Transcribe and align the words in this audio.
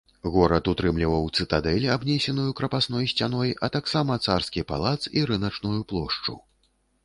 Горад 0.35 0.69
утрымліваў 0.71 1.27
цытадэль, 1.41 1.85
абнесеную 1.97 2.47
крапасной 2.61 3.05
сцяной, 3.13 3.49
а 3.67 3.71
таксама 3.77 4.19
царскі 4.29 4.67
палац 4.75 4.99
і 5.17 5.27
рыначную 5.33 5.81
плошчу. 5.93 6.33